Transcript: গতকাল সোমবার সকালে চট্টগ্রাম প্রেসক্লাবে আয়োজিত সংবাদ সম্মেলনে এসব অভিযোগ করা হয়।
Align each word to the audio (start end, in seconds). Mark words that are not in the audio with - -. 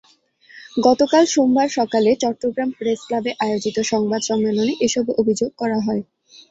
গতকাল 0.79 1.23
সোমবার 1.33 1.67
সকালে 1.77 2.09
চট্টগ্রাম 2.23 2.69
প্রেসক্লাবে 2.79 3.31
আয়োজিত 3.43 3.77
সংবাদ 3.91 4.21
সম্মেলনে 4.29 4.73
এসব 4.85 5.05
অভিযোগ 5.21 5.49
করা 5.61 5.77
হয়। 5.85 6.01